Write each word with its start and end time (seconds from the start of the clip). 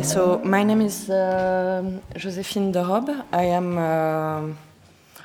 Okay, 0.00 0.08
so 0.08 0.40
my 0.42 0.64
name 0.64 0.80
is 0.80 1.10
uh, 1.10 1.82
Joséphine 2.14 2.72
Derobe. 2.72 3.22
I 3.30 3.44
am. 3.44 3.76
Uh, 3.76 4.54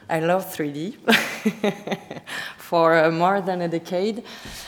I 0.09 0.19
love 0.19 0.53
3D 0.53 0.95
for 2.57 2.93
uh, 2.93 3.09
more 3.09 3.39
than 3.39 3.61
a 3.61 3.69
decade. 3.69 4.17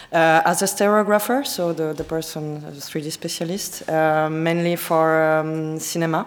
Uh, 0.09 0.41
as 0.45 0.61
a 0.61 0.65
stereographer, 0.65 1.45
so 1.45 1.73
the, 1.73 1.91
the 1.91 2.05
person, 2.05 2.63
a 2.65 2.71
3D 2.71 3.11
specialist, 3.11 3.89
uh, 3.89 4.29
mainly 4.29 4.77
for 4.77 5.21
um, 5.21 5.77
cinema 5.77 6.25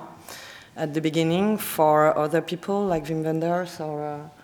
at 0.77 0.92
the 0.92 1.01
beginning, 1.01 1.56
for 1.56 2.15
other 2.19 2.42
people 2.42 2.84
like 2.84 3.06
Wim 3.06 3.24
Wenders 3.24 3.80
or 3.80 4.05
uh, 4.05 4.40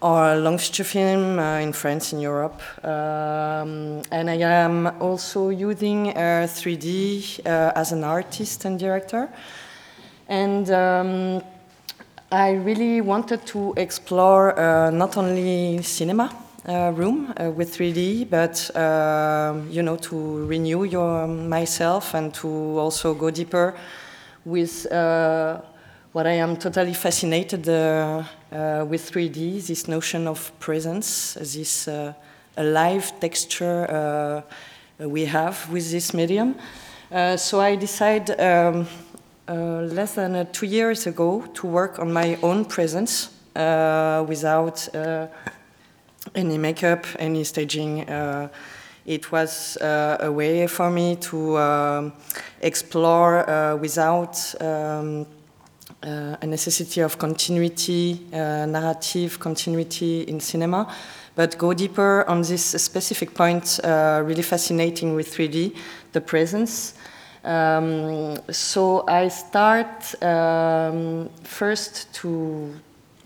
or 0.00 0.58
feature 0.58 0.84
film 0.84 1.38
uh, 1.38 1.58
in 1.58 1.72
France, 1.72 2.12
in 2.12 2.20
Europe. 2.20 2.60
Um, 2.84 4.02
and 4.12 4.30
I 4.30 4.36
am 4.36 4.86
also 5.00 5.48
using 5.48 6.10
uh, 6.10 6.46
3D 6.48 7.40
uh, 7.44 7.72
as 7.74 7.92
an 7.92 8.04
artist 8.04 8.64
and 8.64 8.78
director. 8.78 9.28
And 10.28 10.70
um, 10.70 11.42
I 12.30 12.52
really 12.52 13.00
wanted 13.00 13.44
to 13.46 13.74
explore 13.76 14.58
uh, 14.58 14.90
not 14.90 15.16
only 15.16 15.82
cinema 15.82 16.30
uh, 16.68 16.92
room 16.94 17.32
uh, 17.36 17.50
with 17.50 17.76
3D, 17.76 18.28
but 18.28 18.76
um, 18.76 19.68
you 19.70 19.82
know 19.82 19.96
to 19.96 20.46
renew 20.46 20.84
your 20.84 21.26
myself 21.26 22.14
and 22.14 22.32
to 22.34 22.48
also 22.78 23.14
go 23.14 23.30
deeper 23.30 23.74
with 24.44 24.86
what 26.12 26.26
I 26.26 26.32
am 26.32 26.56
totally 26.56 26.94
fascinated 26.94 27.64
with 28.50 29.10
3D, 29.10 29.66
this 29.66 29.88
notion 29.88 30.26
of 30.26 30.50
presence, 30.58 31.34
this 31.34 31.88
uh, 31.88 32.12
alive 32.56 33.12
texture 33.20 34.42
we 34.98 35.26
have 35.26 35.70
with 35.70 35.90
this 35.90 36.12
medium. 36.14 36.54
so 37.36 37.60
I 37.60 37.76
decided 37.76 38.40
um, 38.40 38.86
less 39.48 40.14
than 40.14 40.46
two 40.52 40.66
years 40.66 41.06
ago 41.06 41.44
to 41.54 41.66
work 41.66 41.98
on 41.98 42.12
my 42.12 42.38
own 42.42 42.64
presence 42.64 43.30
without 43.54 44.88
any 46.34 46.58
makeup, 46.58 47.06
any 47.18 47.44
staging. 47.44 48.06
it 49.08 49.32
was 49.32 49.78
uh, 49.78 50.18
a 50.20 50.30
way 50.30 50.66
for 50.66 50.90
me 50.90 51.16
to 51.16 51.56
uh, 51.56 52.10
explore 52.60 53.48
uh, 53.48 53.74
without 53.76 54.36
um, 54.60 55.26
uh, 56.00 56.36
a 56.40 56.46
necessity 56.46 57.00
of 57.00 57.18
continuity, 57.18 58.20
uh, 58.32 58.66
narrative 58.66 59.40
continuity 59.40 60.22
in 60.22 60.38
cinema, 60.38 60.86
but 61.34 61.58
go 61.58 61.74
deeper 61.74 62.24
on 62.28 62.42
this 62.42 62.64
specific 62.64 63.34
point, 63.34 63.80
uh, 63.82 64.22
really 64.24 64.42
fascinating 64.42 65.16
with 65.16 65.34
3D, 65.34 65.74
the 66.12 66.20
presence. 66.20 66.94
Um, 67.42 68.38
so 68.52 69.04
I 69.08 69.26
start 69.26 70.22
um, 70.22 71.30
first 71.42 72.14
to, 72.14 72.72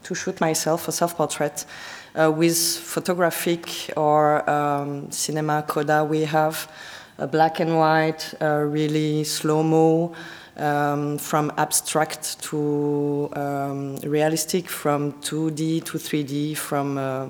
to 0.04 0.14
shoot 0.14 0.40
myself 0.40 0.88
a 0.88 0.92
self-portrait 0.92 1.66
uh, 2.14 2.32
with 2.34 2.56
photographic 2.56 3.92
or 3.98 4.48
um, 4.48 5.10
cinema 5.10 5.62
coda 5.68 6.04
we 6.04 6.22
have, 6.22 6.70
a 7.18 7.26
black 7.26 7.60
and 7.60 7.76
white, 7.76 8.32
really 8.40 9.24
slow-mo, 9.24 10.14
um, 10.56 11.18
from 11.18 11.52
abstract 11.56 12.42
to 12.42 13.30
um, 13.34 13.96
realistic, 13.98 14.68
from 14.68 15.12
2D 15.20 15.84
to 15.84 15.98
3D, 15.98 16.56
from 16.56 16.98
uh, 16.98 17.26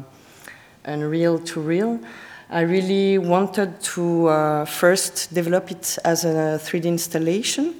unreal 0.84 1.38
to 1.38 1.60
real. 1.60 2.00
I 2.50 2.60
really 2.62 3.18
wanted 3.18 3.80
to 3.94 4.28
uh, 4.28 4.64
first 4.64 5.32
develop 5.32 5.70
it 5.70 5.98
as 6.04 6.24
a 6.24 6.60
3D 6.62 6.84
installation 6.84 7.74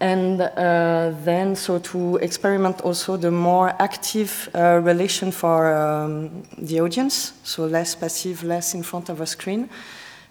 and 0.00 0.40
uh, 0.40 1.12
then 1.24 1.54
so 1.54 1.78
to 1.78 2.16
experiment 2.16 2.80
also 2.82 3.16
the 3.16 3.30
more 3.30 3.74
active 3.78 4.48
uh, 4.54 4.80
relation 4.82 5.30
for 5.30 5.72
um, 5.72 6.42
the 6.58 6.80
audience, 6.80 7.32
so 7.44 7.64
less 7.66 7.94
passive, 7.94 8.42
less 8.44 8.74
in 8.74 8.82
front 8.82 9.08
of 9.08 9.20
a 9.20 9.26
screen 9.26 9.68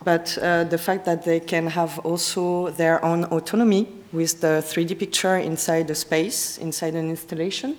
but 0.04 0.38
uh, 0.38 0.64
the 0.66 0.78
fact 0.78 1.06
that 1.06 1.24
they 1.24 1.40
can 1.40 1.68
have 1.68 2.00
also 2.00 2.70
their 2.72 3.04
own 3.04 3.26
autonomy 3.26 3.88
with 4.12 4.42
the 4.42 4.62
3D 4.62 5.00
picture 5.00 5.38
inside 5.38 5.88
the 5.88 5.96
space, 5.96 6.58
inside 6.58 6.96
an 6.96 7.10
installation. 7.10 7.78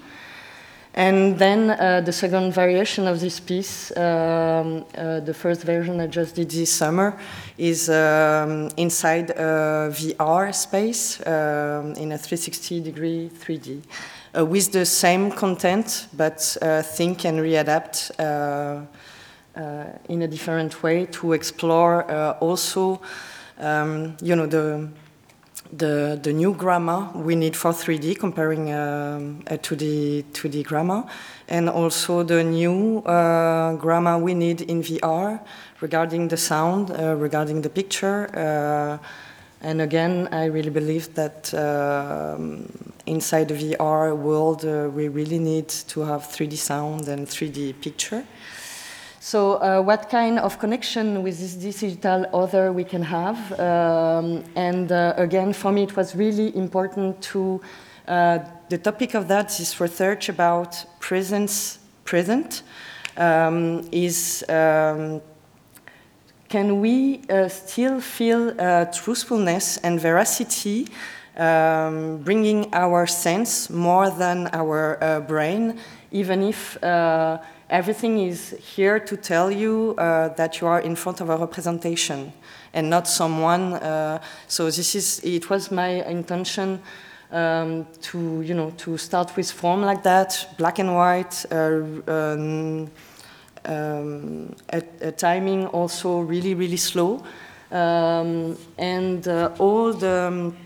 And 0.96 1.36
then 1.36 1.70
uh, 1.70 2.02
the 2.02 2.12
second 2.12 2.52
variation 2.52 3.08
of 3.08 3.18
this 3.18 3.40
piece, 3.40 3.90
um, 3.96 4.84
uh, 4.96 5.18
the 5.20 5.34
first 5.34 5.62
version 5.64 6.00
I 6.00 6.06
just 6.06 6.36
did 6.36 6.50
this 6.50 6.72
summer, 6.72 7.18
is 7.58 7.90
um, 7.90 8.70
inside 8.76 9.30
a 9.30 9.90
VR 9.90 10.54
space 10.54 11.20
um, 11.26 11.94
in 11.94 12.12
a 12.12 12.18
360 12.18 12.80
degree 12.80 13.28
3D. 13.28 13.82
Uh, 14.36 14.44
with 14.44 14.70
the 14.70 14.84
same 14.84 15.32
content, 15.32 16.06
but 16.16 16.56
uh, 16.62 16.82
think 16.82 17.24
and 17.24 17.38
readapt 17.38 18.10
uh, 18.18 18.84
in 19.56 20.22
a 20.22 20.28
different 20.28 20.82
way 20.82 21.06
to 21.06 21.32
explore 21.32 22.10
uh, 22.10 22.32
also, 22.41 23.00
um, 23.59 24.16
you 24.20 24.34
know, 24.34 24.47
the, 24.47 24.88
the, 25.72 26.19
the 26.22 26.32
new 26.32 26.54
grammar 26.54 27.10
we 27.15 27.37
need 27.37 27.56
for 27.56 27.72
3D 27.72 28.19
comparing 28.19 28.72
um, 28.72 29.43
to 29.62 29.76
the 29.76 30.25
2D 30.32 30.64
grammar, 30.64 31.04
and 31.48 31.69
also 31.69 32.22
the 32.22 32.43
new 32.43 32.98
uh, 33.00 33.75
grammar 33.76 34.19
we 34.19 34.34
need 34.34 34.62
in 34.62 34.82
VR 34.82 35.41
regarding 35.81 36.28
the 36.28 36.37
sound, 36.37 36.91
uh, 36.91 37.14
regarding 37.16 37.62
the 37.62 37.70
picture. 37.70 38.28
Uh, 38.37 38.98
and 39.60 39.81
again, 39.81 40.28
I 40.31 40.47
really 40.47 40.70
believe 40.70 41.14
that 41.14 41.54
uh, 41.54 42.37
inside 43.06 43.48
the 43.48 43.54
VR 43.54 44.14
world, 44.14 44.64
we 44.94 45.09
really 45.09 45.38
need 45.38 45.69
to 45.69 46.00
have 46.00 46.22
3D 46.25 46.56
sound 46.56 47.09
and 47.09 47.26
3D 47.26 47.81
picture. 47.81 48.25
So 49.24 49.54
uh, 49.54 49.80
what 49.80 50.10
kind 50.10 50.38
of 50.38 50.58
connection 50.58 51.22
with 51.22 51.38
this 51.38 51.54
digital 51.54 52.26
other 52.34 52.74
we 52.74 52.84
can 52.84 53.00
have? 53.00 53.58
Um, 53.58 54.44
and 54.54 54.92
uh, 54.92 55.14
again, 55.16 55.54
for 55.54 55.72
me, 55.72 55.84
it 55.84 55.96
was 55.96 56.14
really 56.14 56.54
important 56.54 57.22
to, 57.32 57.58
uh, 58.06 58.40
the 58.68 58.76
topic 58.76 59.14
of 59.14 59.26
that, 59.28 59.48
this 59.48 59.80
research 59.80 60.28
about 60.28 60.84
presence, 61.00 61.78
present, 62.04 62.64
um, 63.16 63.88
is 63.92 64.44
um, 64.50 65.22
can 66.50 66.82
we 66.82 67.22
uh, 67.30 67.48
still 67.48 68.02
feel 68.02 68.52
uh, 68.60 68.84
truthfulness 68.92 69.78
and 69.78 69.98
veracity 69.98 70.86
um, 71.38 72.18
bringing 72.18 72.68
our 72.74 73.06
sense 73.06 73.70
more 73.70 74.10
than 74.10 74.50
our 74.52 75.02
uh, 75.02 75.20
brain, 75.20 75.78
even 76.12 76.42
if 76.42 76.76
everything 77.74 78.20
is 78.20 78.54
here 78.76 79.00
to 79.00 79.16
tell 79.16 79.50
you 79.50 79.96
uh, 79.98 80.28
that 80.36 80.60
you 80.60 80.66
are 80.68 80.80
in 80.80 80.94
front 80.94 81.20
of 81.20 81.28
a 81.28 81.36
representation 81.36 82.32
and 82.72 82.88
not 82.88 83.08
someone. 83.08 83.74
Uh, 83.74 84.20
so 84.46 84.66
this 84.66 84.94
is, 84.94 85.20
it 85.24 85.50
was 85.50 85.72
my 85.72 85.88
intention 86.06 86.80
um, 87.32 87.84
to, 88.00 88.42
you 88.42 88.54
know, 88.54 88.70
to 88.76 88.96
start 88.96 89.36
with 89.36 89.50
form 89.50 89.82
like 89.82 90.04
that, 90.04 90.54
black 90.56 90.78
and 90.78 90.94
white, 90.94 91.44
uh, 91.50 91.82
um, 92.06 92.90
um, 93.64 94.54
a, 94.72 94.82
a, 95.00 95.10
timing 95.10 95.66
also 95.66 96.20
really, 96.20 96.54
really 96.54 96.76
slow. 96.76 97.24
Um, 97.72 98.56
and 98.78 99.26
uh, 99.26 99.50
all 99.58 99.92
the 99.92 100.28
um, 100.28 100.56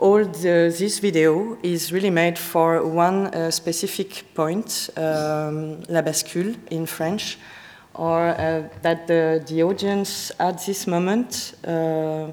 all 0.00 0.24
the, 0.24 0.74
this 0.78 0.98
video 0.98 1.58
is 1.62 1.92
really 1.92 2.10
made 2.10 2.38
for 2.38 2.86
one 2.86 3.26
uh, 3.26 3.50
specific 3.50 4.24
point, 4.34 4.88
um, 4.96 5.82
la 5.88 6.00
bascule 6.00 6.56
in 6.70 6.86
French, 6.86 7.38
or 7.94 8.28
uh, 8.28 8.62
that 8.80 9.06
the, 9.06 9.44
the 9.46 9.62
audience 9.62 10.32
at 10.38 10.64
this 10.64 10.86
moment 10.86 11.54
uh, 11.66 12.32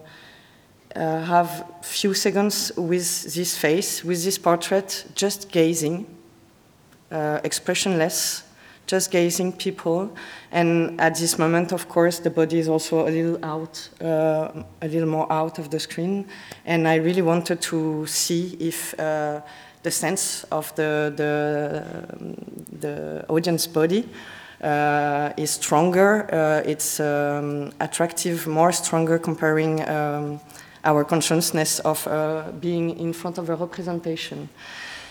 uh 0.95 1.21
have 1.25 1.65
few 1.81 2.13
seconds 2.13 2.71
with 2.77 3.33
this 3.35 3.57
face, 3.57 4.03
with 4.03 4.23
this 4.23 4.37
portrait, 4.37 5.05
just 5.13 5.51
gazing, 5.51 6.05
uh, 7.11 7.39
expressionless, 7.43 8.43
just 8.87 9.11
gazing 9.11 9.51
people. 9.53 10.09
And 10.51 10.99
at 10.99 11.15
this 11.15 11.37
moment, 11.37 11.71
of 11.73 11.87
course, 11.87 12.19
the 12.19 12.29
body 12.29 12.57
is 12.57 12.67
also 12.67 13.07
a 13.07 13.11
little 13.11 13.45
out, 13.45 13.89
uh, 14.01 14.63
a 14.81 14.87
little 14.87 15.09
more 15.09 15.31
out 15.31 15.59
of 15.59 15.69
the 15.69 15.79
screen. 15.79 16.25
And 16.65 16.87
I 16.87 16.95
really 16.95 17.21
wanted 17.21 17.61
to 17.61 18.05
see 18.07 18.57
if 18.59 18.97
uh, 18.99 19.41
the 19.83 19.91
sense 19.91 20.45
of 20.45 20.73
the, 20.75 21.13
the, 21.15 21.83
the 22.79 23.25
audience 23.29 23.67
body 23.67 24.09
uh, 24.61 25.33
is 25.37 25.51
stronger, 25.51 26.27
uh, 26.33 26.69
it's 26.69 26.99
um, 26.99 27.71
attractive, 27.79 28.47
more 28.47 28.71
stronger 28.71 29.19
comparing 29.19 29.87
um, 29.87 30.39
our 30.83 31.03
consciousness 31.03 31.79
of 31.79 32.07
uh, 32.07 32.51
being 32.59 32.97
in 32.97 33.13
front 33.13 33.37
of 33.37 33.49
a 33.49 33.55
representation. 33.55 34.49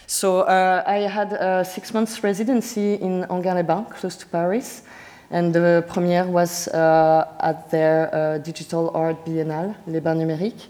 So 0.06 0.42
uh, 0.42 0.84
I 0.86 1.08
had 1.08 1.32
a 1.32 1.64
six 1.64 1.92
months 1.92 2.22
residency 2.22 2.94
in 2.94 3.24
Enghien-les-Bains, 3.28 3.88
close 3.90 4.14
to 4.16 4.26
Paris, 4.26 4.82
and 5.32 5.52
the 5.52 5.84
premiere 5.88 6.26
was 6.26 6.68
uh, 6.68 7.26
at 7.40 7.68
their 7.70 8.14
uh, 8.14 8.38
digital 8.38 8.92
art 8.94 9.24
biennale, 9.26 9.74
Les 9.88 10.00
Bains 10.00 10.14
Numériques. 10.14 10.68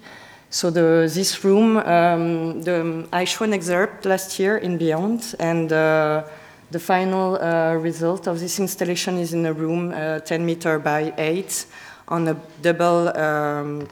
So 0.49 0.71
the, 0.71 1.11
this 1.13 1.45
room, 1.45 1.77
um, 1.77 2.63
the, 2.63 3.07
I 3.13 3.25
showed 3.25 3.49
an 3.49 3.53
excerpt 3.53 4.07
last 4.07 4.39
year 4.39 4.57
in 4.57 4.79
Beyond, 4.79 5.35
and 5.39 5.71
uh, 5.71 6.25
the 6.71 6.79
final 6.79 7.37
uh, 7.37 7.75
result 7.75 8.27
of 8.27 8.41
this 8.41 8.59
installation 8.59 9.19
is 9.19 9.35
in 9.35 9.45
a 9.45 9.53
room 9.53 9.93
uh, 9.93 10.21
10 10.21 10.47
meter 10.47 10.79
by 10.79 11.13
8 11.19 11.67
on 12.09 12.29
a 12.29 12.37
double, 12.63 13.15
um, 13.19 13.87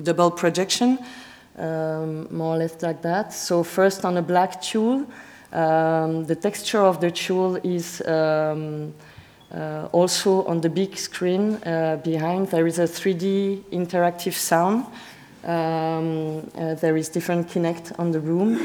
double 0.00 0.30
projection, 0.30 0.98
um, 1.58 2.28
more 2.34 2.56
or 2.56 2.58
less 2.58 2.82
like 2.82 3.02
that. 3.02 3.32
So 3.32 3.62
first 3.62 4.04
on 4.04 4.16
a 4.16 4.22
black 4.22 4.62
tulle, 4.62 5.06
um, 5.52 6.24
the 6.24 6.34
texture 6.34 6.80
of 6.80 7.00
the 7.00 7.10
tulle 7.10 7.56
is 7.56 8.00
um, 8.06 8.94
uh, 9.54 9.88
also 9.92 10.44
on 10.44 10.60
the 10.60 10.70
big 10.70 10.96
screen 10.96 11.54
uh, 11.64 12.00
behind. 12.02 12.48
There 12.48 12.66
is 12.66 12.78
a 12.78 12.84
3D 12.84 13.64
interactive 13.70 14.34
sound. 14.34 14.86
Um, 15.44 16.50
uh, 16.56 16.74
there 16.74 16.96
is 16.96 17.08
different 17.08 17.48
Kinect 17.48 17.98
on 17.98 18.12
the 18.12 18.20
room. 18.20 18.64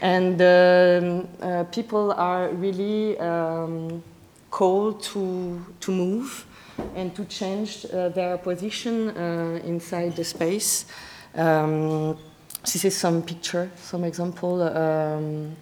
And 0.00 0.40
um, 0.42 1.28
uh, 1.40 1.64
people 1.64 2.12
are 2.12 2.48
really 2.48 3.18
um, 3.18 4.02
called 4.50 5.02
to, 5.02 5.64
to 5.80 5.92
move 5.92 6.46
and 6.94 7.14
to 7.14 7.24
change 7.26 7.86
uh, 7.86 8.08
their 8.08 8.36
position 8.38 9.10
uh, 9.10 9.60
inside 9.64 10.16
the 10.16 10.24
space. 10.24 10.86
Um, 11.34 12.16
this 12.62 12.84
is 12.84 12.96
some 12.96 13.22
picture, 13.22 13.70
some 13.76 14.04
example. 14.04 14.62
Um, 14.62 15.56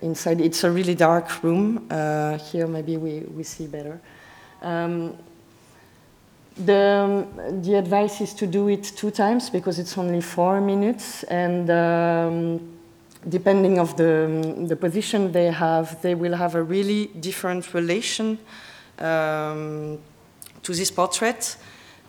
inside, 0.00 0.40
it's 0.40 0.64
a 0.64 0.70
really 0.70 0.94
dark 0.94 1.42
room. 1.42 1.86
Uh, 1.90 2.38
here, 2.38 2.66
maybe 2.66 2.96
we, 2.96 3.20
we 3.20 3.42
see 3.42 3.66
better. 3.66 4.00
Um, 4.60 5.16
the, 6.56 7.26
the 7.62 7.74
advice 7.74 8.20
is 8.20 8.34
to 8.34 8.46
do 8.46 8.68
it 8.68 8.84
two 8.84 9.10
times 9.10 9.48
because 9.48 9.78
it's 9.78 9.96
only 9.96 10.20
four 10.20 10.60
minutes 10.60 11.22
and 11.24 11.70
um, 11.70 12.72
depending 13.28 13.78
of 13.78 13.96
the, 13.96 14.64
the 14.68 14.76
position 14.76 15.32
they 15.32 15.50
have, 15.50 16.00
they 16.02 16.14
will 16.14 16.34
have 16.34 16.54
a 16.54 16.62
really 16.62 17.06
different 17.06 17.72
relation 17.72 18.38
um, 18.98 19.98
to 20.62 20.74
this 20.74 20.90
portrait, 20.90 21.56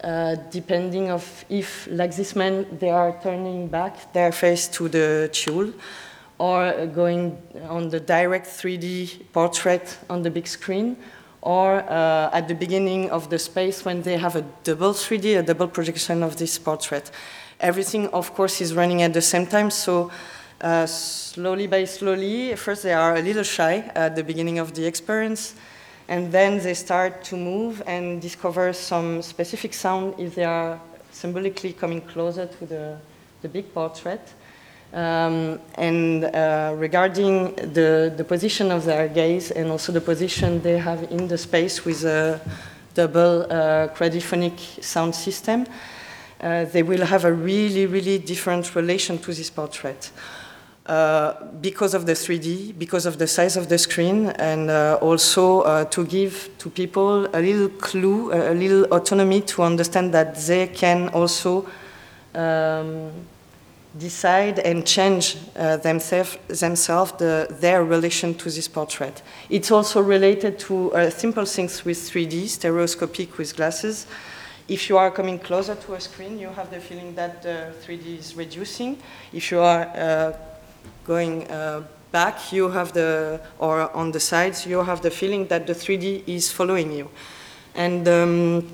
uh, 0.04 0.36
depending 0.52 1.10
of 1.10 1.46
if, 1.50 1.88
like 1.90 2.16
this 2.16 2.36
man, 2.36 2.66
they 2.80 2.90
are 2.90 3.18
turning 3.24 3.68
back 3.68 4.12
their 4.14 4.32
face 4.32 4.68
to 4.68 4.90
the 4.90 5.30
tulle, 5.32 5.74
or 6.38 6.88
going 6.88 7.38
on 7.70 7.90
the 7.90 8.00
direct 8.00 8.48
3D 8.48 9.32
portrait 9.32 9.98
on 10.10 10.22
the 10.22 10.30
big 10.30 10.48
screen, 10.48 10.98
or 11.42 11.84
uh, 11.90 12.30
at 12.34 12.48
the 12.48 12.56
beginning 12.56 13.10
of 13.12 13.30
the 13.30 13.40
space 13.40 13.86
when 13.86 14.02
they 14.02 14.18
have 14.18 14.36
a 14.36 14.42
double 14.64 14.94
3D, 14.94 15.40
a 15.40 15.44
double 15.44 15.68
projection 15.68 16.24
of 16.24 16.38
this 16.38 16.58
portrait. 16.58 17.12
Everything, 17.60 18.08
of 18.10 18.34
course, 18.34 18.60
is 18.62 18.74
running 18.74 19.02
at 19.02 19.14
the 19.14 19.22
same 19.22 19.48
time, 19.48 19.70
so 19.70 20.12
uh, 20.62 20.86
slowly 20.86 21.68
by 21.68 21.86
slowly, 21.86 22.56
first 22.56 22.84
they 22.84 22.94
are 22.94 23.16
a 23.16 23.22
little 23.22 23.44
shy 23.44 23.92
at 23.96 24.16
the 24.16 24.24
beginning 24.24 24.60
of 24.60 24.74
the 24.74 24.86
experience, 24.86 25.56
and 26.08 26.32
then 26.32 26.60
they 26.60 26.74
start 26.74 27.24
to 27.24 27.38
move 27.38 27.82
and 27.86 28.22
discover 28.22 28.74
some 28.74 29.22
specific 29.22 29.74
sound 29.74 30.16
if 30.18 30.36
they 30.36 30.44
are 30.44 30.80
symbolically 31.12 31.74
coming 31.74 32.02
closer 32.02 32.46
to 32.46 32.66
the, 32.66 32.98
the 33.42 33.48
big 33.48 33.74
portrait. 33.74 34.34
Um, 34.94 35.60
and 35.76 36.26
uh, 36.26 36.76
regarding 36.78 37.56
the, 37.56 38.14
the 38.16 38.24
position 38.24 38.72
of 38.72 38.86
their 38.86 39.08
gaze 39.08 39.50
and 39.50 39.72
also 39.72 39.92
the 39.92 40.02
position 40.02 40.62
they 40.62 40.78
have 40.78 41.12
in 41.12 41.28
the 41.28 41.38
space 41.38 41.84
with 41.84 42.04
a 42.04 42.40
double 42.94 43.48
uh, 43.50 43.88
sound 44.82 45.16
system, 45.16 45.66
uh, 46.42 46.66
they 46.66 46.84
will 46.84 47.06
have 47.06 47.26
a 47.26 47.34
really, 47.34 47.86
really 47.86 48.20
different 48.20 48.76
relation 48.76 49.18
to 49.18 49.34
this 49.34 49.50
portrait. 49.50 50.12
Uh, 50.86 51.42
because 51.62 51.94
of 51.94 52.06
the 52.06 52.12
3D, 52.12 52.78
because 52.78 53.06
of 53.06 53.18
the 53.18 53.26
size 53.26 53.56
of 53.56 53.70
the 53.70 53.78
screen, 53.78 54.28
and 54.32 54.70
uh, 54.70 54.98
also 55.02 55.62
uh, 55.62 55.86
to 55.86 56.06
give 56.06 56.50
to 56.58 56.70
people 56.70 57.26
a 57.34 57.40
little 57.40 57.70
clue, 57.70 58.34
a 58.34 58.54
little 58.54 58.84
autonomy 58.94 59.40
to 59.40 59.64
understand 59.64 60.14
that 60.14 60.36
they 60.36 60.68
can 60.68 61.08
also 61.10 61.66
um, 62.36 63.12
decide 63.98 64.60
and 64.60 64.86
change 64.86 65.38
uh, 65.56 65.78
themselves 65.78 66.38
themselves 66.50 67.14
the, 67.14 67.48
their 67.62 67.86
relation 67.86 68.34
to 68.34 68.50
this 68.50 68.68
portrait. 68.68 69.22
It's 69.50 69.72
also 69.72 70.02
related 70.02 70.60
to 70.68 70.92
uh, 70.92 71.10
simple 71.12 71.46
things 71.46 71.86
with 71.86 71.98
3D, 71.98 72.50
stereoscopic 72.50 73.38
with 73.38 73.56
glasses. 73.56 74.06
If 74.68 74.90
you 74.90 74.98
are 74.98 75.12
coming 75.12 75.40
closer 75.40 75.76
to 75.76 75.94
a 75.94 76.02
screen, 76.02 76.40
you 76.40 76.50
have 76.50 76.70
the 76.72 76.82
feeling 76.82 77.16
that 77.16 77.42
the 77.42 77.74
3D 77.86 78.20
is 78.20 78.36
reducing. 78.36 78.98
If 79.32 79.50
you 79.50 79.62
are 79.62 80.44
going 81.06 81.50
uh, 81.50 81.84
back, 82.12 82.54
you 82.54 82.70
have 82.70 82.94
the, 82.94 83.42
or 83.60 83.94
on 83.96 84.12
the 84.12 84.20
sides, 84.20 84.66
you 84.66 84.84
have 84.84 85.02
the 85.02 85.12
feeling 85.12 85.48
that 85.48 85.68
the 85.68 85.74
3D 85.74 86.24
is 86.28 86.52
following 86.52 86.92
you. 86.92 87.10
And 87.76 88.08
um, 88.08 88.70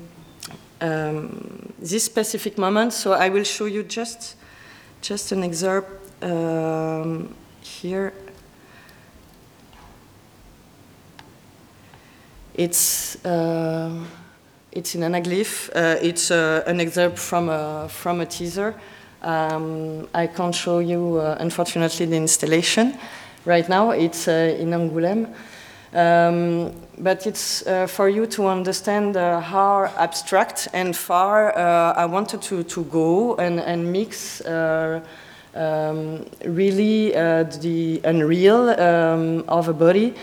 um, 0.80 1.72
this 1.78 2.04
specific 2.04 2.58
moment, 2.58 2.92
so 2.92 3.12
I 3.12 3.28
will 3.28 3.44
show 3.44 3.66
you 3.66 3.82
just 3.82 4.36
just 5.02 5.32
an 5.32 5.42
excerpt 5.42 6.22
um, 6.22 7.34
here. 7.62 8.12
It's 12.54 13.24
uh, 13.24 14.04
it's 14.72 14.94
in 14.94 15.00
anaglyph. 15.00 15.70
Uh, 15.74 15.98
it's 16.02 16.30
uh, 16.30 16.62
an 16.66 16.80
excerpt 16.80 17.18
from 17.18 17.48
a 17.48 17.88
from 17.88 18.20
a 18.20 18.26
teaser. 18.26 18.74
Um, 19.22 20.08
I 20.14 20.26
can't 20.26 20.54
show 20.54 20.78
you, 20.78 21.16
uh, 21.16 21.36
unfortunately, 21.40 22.06
the 22.06 22.16
installation 22.16 22.98
right 23.44 23.68
now. 23.68 23.90
It's 23.90 24.28
uh, 24.28 24.56
in 24.58 24.70
Angoulême. 24.70 25.28
Um, 25.92 26.72
but 26.98 27.26
it's 27.26 27.66
uh, 27.66 27.88
for 27.88 28.08
you 28.08 28.26
to 28.26 28.46
understand 28.46 29.16
uh, 29.16 29.40
how 29.40 29.86
abstract 29.96 30.68
and 30.72 30.94
far 30.94 31.56
uh, 31.56 31.94
I 31.94 32.06
wanted 32.06 32.42
to, 32.42 32.62
to 32.62 32.84
go 32.84 33.34
and, 33.36 33.58
and 33.58 33.90
mix 33.90 34.40
uh, 34.42 35.00
um, 35.54 36.26
really 36.44 37.16
uh, 37.16 37.42
the 37.60 38.00
unreal 38.04 38.70
um, 38.70 39.44
of 39.48 39.68
a 39.68 39.72
body 39.72 40.14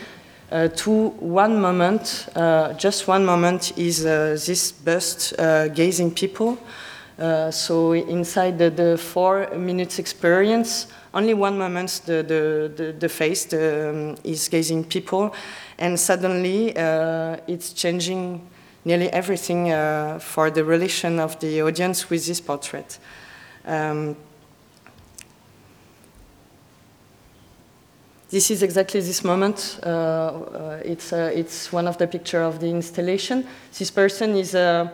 uh, 0.51 0.69
to 0.69 1.09
one 1.19 1.59
moment, 1.59 2.29
just 2.77 3.09
one 3.09 3.25
moment 3.25 3.77
is 3.77 4.03
this 4.03 4.71
bust 4.71 5.33
gazing 5.73 6.11
people. 6.11 6.57
So 7.17 7.93
inside 7.93 8.57
the, 8.57 8.69
the 8.69 8.97
four 8.97 9.49
minutes 9.55 9.99
experience, 9.99 10.87
only 11.13 11.33
one 11.33 11.57
moment 11.57 12.01
the, 12.05 12.21
the, 12.23 12.71
the, 12.75 12.91
the 12.91 13.09
face 13.09 13.45
the, 13.45 13.89
um, 13.89 14.15
is 14.23 14.47
gazing 14.49 14.83
people, 14.83 15.33
and 15.79 15.99
suddenly 15.99 16.75
uh, 16.77 17.37
it's 17.47 17.73
changing 17.73 18.47
nearly 18.85 19.09
everything 19.11 19.71
uh, 19.71 20.19
for 20.19 20.49
the 20.49 20.63
relation 20.63 21.19
of 21.19 21.39
the 21.39 21.61
audience 21.61 22.09
with 22.09 22.25
this 22.25 22.39
portrait. 22.39 22.99
Um, 23.65 24.15
this 28.29 28.51
is 28.51 28.61
exactly 28.63 29.01
this 29.01 29.23
moment. 29.23 29.79
Uh, 29.83 29.89
uh 29.89 30.81
it's, 30.85 31.11
uh, 31.11 31.31
it's 31.33 31.71
one 31.73 31.87
of 31.87 31.97
the 31.97 32.07
pictures 32.07 32.45
of 32.45 32.59
the 32.59 32.67
installation. 32.67 33.45
This 33.77 33.91
person 33.91 34.35
is 34.35 34.55
uh, 34.55 34.89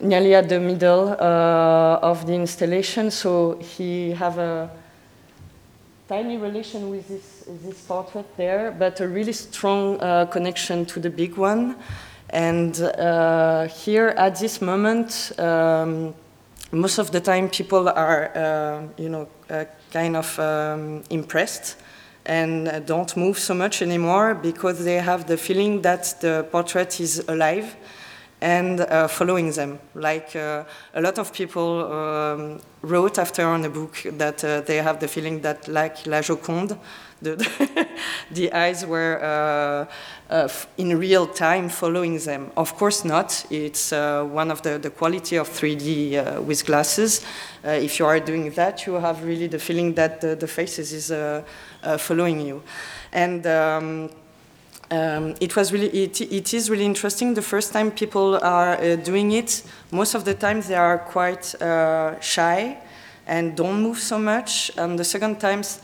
nearly 0.00 0.34
at 0.34 0.48
the 0.48 0.60
middle 0.60 1.10
of 1.20 2.26
the 2.26 2.34
installation, 2.34 3.10
so 3.10 3.58
he 3.58 4.12
have 4.12 4.38
a 4.38 4.70
tiny 6.08 6.38
relation 6.38 6.88
with 6.88 7.06
this, 7.08 7.44
this 7.62 7.80
portrait 7.82 8.26
there, 8.36 8.70
but 8.70 8.98
a 9.00 9.06
really 9.06 9.32
strong 9.32 10.00
uh, 10.00 10.24
connection 10.26 10.86
to 10.86 10.98
the 11.00 11.10
big 11.10 11.36
one. 11.36 11.76
And 12.30 12.80
uh, 12.80 13.68
here 13.68 14.08
at 14.16 14.38
this 14.38 14.62
moment, 14.62 15.32
um, 15.38 16.14
most 16.72 16.98
of 16.98 17.10
the 17.10 17.20
time 17.20 17.50
people 17.50 17.88
are, 17.88 18.30
uh, 18.34 18.82
you 18.96 19.10
know, 19.10 19.28
uh, 19.50 19.64
kind 19.92 20.16
of 20.16 20.38
um, 20.38 21.02
impressed 21.10 21.76
and 22.24 22.86
don't 22.86 23.16
move 23.16 23.38
so 23.38 23.54
much 23.54 23.80
anymore 23.80 24.34
because 24.34 24.84
they 24.84 24.96
have 24.96 25.26
the 25.26 25.36
feeling 25.36 25.82
that 25.82 26.14
the 26.20 26.46
portrait 26.50 27.00
is 27.00 27.24
alive 27.28 27.76
and 28.40 28.80
uh, 28.80 29.08
following 29.08 29.50
them. 29.50 29.78
Like 29.94 30.36
uh, 30.36 30.64
a 30.94 31.00
lot 31.00 31.18
of 31.18 31.32
people 31.32 31.92
um, 31.92 32.60
wrote 32.82 33.18
after 33.18 33.44
on 33.46 33.64
a 33.64 33.70
book 33.70 33.96
that 34.04 34.44
uh, 34.44 34.60
they 34.60 34.76
have 34.76 35.00
the 35.00 35.08
feeling 35.08 35.40
that, 35.40 35.66
like 35.68 36.06
La 36.06 36.20
Joconde, 36.20 36.78
the, 37.20 37.88
the 38.30 38.52
eyes 38.52 38.86
were 38.86 39.18
uh, 40.30 40.32
uh, 40.32 40.48
in 40.76 40.96
real 40.96 41.26
time 41.26 41.68
following 41.68 42.18
them. 42.18 42.52
Of 42.56 42.76
course 42.76 43.04
not. 43.04 43.44
It's 43.50 43.92
uh, 43.92 44.22
one 44.24 44.52
of 44.52 44.62
the, 44.62 44.78
the 44.78 44.90
quality 44.90 45.36
of 45.36 45.48
3D 45.48 46.40
with 46.44 46.64
glasses. 46.64 47.24
if 47.64 47.98
you 47.98 48.06
are 48.06 48.20
doing 48.20 48.52
that, 48.52 48.86
you 48.86 48.94
have 48.94 49.24
really 49.24 49.48
the 49.48 49.58
feeling 49.58 49.94
that 49.94 50.20
the, 50.20 50.36
the 50.36 50.46
faces 50.46 50.92
is 50.92 51.42
following 51.98 52.40
you. 52.40 52.62
And 53.12 53.44
um, 53.46 54.10
um, 54.90 55.34
it 55.40 55.54
was 55.54 55.72
really 55.72 55.88
it, 55.88 56.20
it 56.20 56.54
is 56.54 56.70
really 56.70 56.84
interesting. 56.84 57.34
The 57.34 57.42
first 57.42 57.72
time 57.72 57.90
people 57.90 58.38
are 58.42 58.80
uh, 58.80 58.96
doing 58.96 59.32
it 59.32 59.62
most 59.90 60.14
of 60.14 60.24
the 60.24 60.34
time 60.34 60.62
they 60.62 60.74
are 60.74 60.98
quite 60.98 61.54
uh, 61.60 62.18
shy 62.20 62.78
and 63.26 63.56
don't 63.56 63.82
move 63.82 63.98
so 63.98 64.18
much. 64.18 64.70
And 64.76 64.98
the 64.98 65.04
second 65.04 65.40
times 65.40 65.80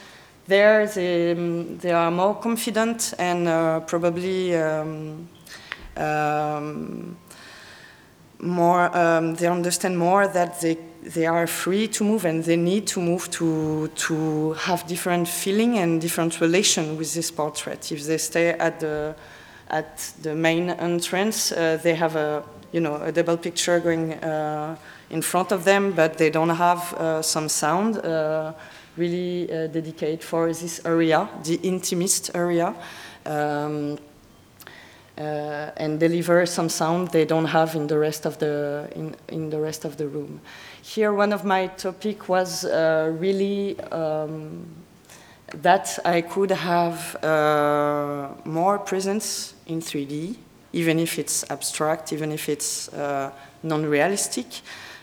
there 0.46 0.86
they, 0.86 1.32
um, 1.32 1.78
they 1.78 1.92
are 1.92 2.10
more 2.10 2.34
confident 2.34 3.14
and 3.18 3.48
uh, 3.48 3.80
probably 3.80 4.56
um, 4.56 5.28
um 5.96 7.16
more 8.40 8.94
um, 8.96 9.34
they 9.36 9.46
understand 9.46 9.98
more 9.98 10.26
that 10.26 10.60
they 10.60 10.76
they 11.04 11.26
are 11.26 11.46
free 11.46 11.86
to 11.88 12.04
move 12.04 12.24
and 12.24 12.42
they 12.44 12.56
need 12.56 12.86
to 12.86 13.00
move 13.00 13.30
to 13.30 13.88
to 13.88 14.52
have 14.54 14.86
different 14.86 15.28
feeling 15.28 15.78
and 15.78 16.00
different 16.00 16.40
relation 16.40 16.96
with 16.96 17.12
this 17.14 17.30
portrait. 17.30 17.92
If 17.92 18.04
they 18.04 18.18
stay 18.18 18.50
at 18.50 18.80
the 18.80 19.14
at 19.68 20.12
the 20.22 20.34
main 20.34 20.70
entrance, 20.70 21.52
uh, 21.52 21.78
they 21.82 21.94
have 21.94 22.16
a 22.16 22.42
you 22.72 22.80
know 22.80 22.96
a 22.96 23.12
double 23.12 23.36
picture 23.36 23.80
going 23.80 24.14
uh, 24.14 24.76
in 25.10 25.22
front 25.22 25.52
of 25.52 25.64
them, 25.64 25.92
but 25.92 26.16
they 26.16 26.30
don't 26.30 26.56
have 26.56 26.94
uh, 26.94 27.22
some 27.22 27.48
sound 27.48 27.98
uh, 27.98 28.52
really 28.96 29.50
uh, 29.50 29.66
dedicated 29.66 30.22
for 30.22 30.52
this 30.52 30.80
area, 30.84 31.28
the 31.44 31.58
intimist 31.62 32.30
area. 32.34 32.74
Um, 33.26 33.98
and 35.16 36.00
deliver 36.00 36.44
some 36.46 36.68
sound 36.68 37.08
they 37.08 37.24
don't 37.24 37.46
have 37.46 37.74
in 37.74 37.86
the 37.86 37.98
rest 37.98 38.26
of 38.26 38.38
the 38.38 38.88
in, 38.94 39.14
in 39.28 39.50
the 39.50 39.60
rest 39.60 39.84
of 39.84 39.96
the 39.96 40.06
room. 40.06 40.40
Here, 40.82 41.12
one 41.12 41.32
of 41.32 41.44
my 41.44 41.68
topic 41.68 42.28
was 42.28 42.64
uh, 42.64 43.12
really 43.18 43.80
um, 43.90 44.66
that 45.62 45.98
I 46.04 46.20
could 46.20 46.50
have 46.50 47.16
uh, 47.24 48.28
more 48.44 48.78
presence 48.78 49.54
in 49.66 49.80
3D, 49.80 50.36
even 50.72 50.98
if 50.98 51.18
it's 51.18 51.48
abstract, 51.50 52.12
even 52.12 52.32
if 52.32 52.48
it's 52.48 52.88
uh, 52.92 53.30
non-realistic, 53.62 54.46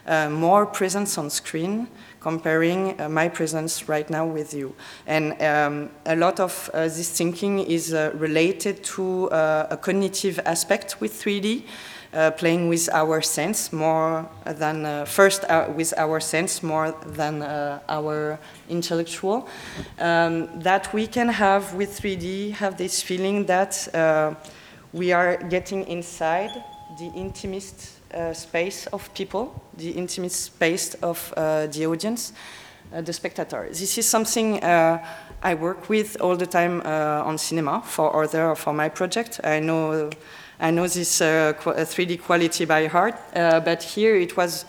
uh, 0.05 0.29
more 0.29 0.65
presence 0.65 1.17
on 1.17 1.29
screen, 1.29 1.87
comparing 2.21 3.01
uh, 3.01 3.09
my 3.09 3.27
presence 3.27 3.89
right 3.89 4.09
now 4.09 4.25
with 4.25 4.53
you. 4.53 4.73
And 5.07 5.41
um, 5.41 5.89
a 6.05 6.15
lot 6.15 6.39
of 6.39 6.69
uh, 6.73 6.83
this 6.83 7.09
thinking 7.09 7.59
is 7.59 7.93
uh, 7.93 8.11
related 8.13 8.83
to 8.95 9.29
uh, 9.31 9.67
a 9.71 9.77
cognitive 9.77 10.39
aspect 10.45 11.01
with 11.01 11.13
3D, 11.13 11.63
uh, 12.13 12.31
playing 12.31 12.69
with 12.69 12.89
our 12.93 13.21
sense 13.21 13.73
more 13.73 14.29
than, 14.45 14.85
uh, 14.85 15.05
first 15.05 15.45
with 15.75 15.93
our 15.97 16.19
sense 16.19 16.61
more 16.61 16.93
than 17.05 17.41
our 17.89 18.37
intellectual. 18.69 19.47
Um, 19.97 20.59
that 20.59 20.93
we 20.93 21.07
can 21.07 21.27
have 21.27 21.73
with 21.73 21.99
3D, 21.99 22.51
have 22.53 22.77
this 22.77 23.01
feeling 23.01 23.45
that 23.45 23.87
we 24.93 25.13
are 25.13 25.37
getting 25.37 25.87
inside 25.87 26.51
the 26.99 27.09
intimist 27.15 28.00
uh, 28.13 28.33
space 28.33 28.87
of 28.87 29.13
people, 29.13 29.61
the 29.77 29.91
intimate 29.91 30.31
space 30.31 30.93
of 30.95 31.33
uh, 31.37 31.67
the 31.67 31.85
audience, 31.85 32.33
uh, 32.93 33.01
the 33.01 33.13
spectator. 33.13 33.67
This 33.69 33.97
is 33.97 34.05
something 34.05 34.61
uh, 34.63 35.03
I 35.41 35.55
work 35.55 35.89
with 35.89 36.19
all 36.19 36.35
the 36.35 36.45
time 36.45 36.81
uh, 36.81 37.23
on 37.25 37.37
cinema 37.37 37.81
for 37.81 38.23
other 38.23 38.53
for 38.55 38.73
my 38.73 38.89
project. 38.89 39.39
I 39.43 39.59
know 39.59 40.09
I 40.59 40.71
know 40.71 40.87
this 40.87 41.19
3D 41.19 42.19
uh, 42.19 42.21
quality 42.21 42.65
by 42.65 42.87
heart, 42.87 43.15
but 43.33 43.81
here 43.81 44.15
it 44.15 44.37
was 44.37 44.65